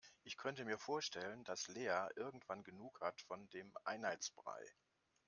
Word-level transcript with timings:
Ich 0.23 0.35
könnte 0.35 0.65
mir 0.65 0.79
vorstellen, 0.79 1.43
dass 1.43 1.67
Lea 1.67 2.07
irgendwann 2.15 2.63
genug 2.63 2.99
hat 3.01 3.21
von 3.21 3.47
dem 3.51 3.71
Einheitsbrei. 3.85 4.65